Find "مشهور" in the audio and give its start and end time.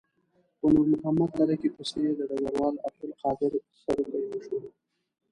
4.31-4.61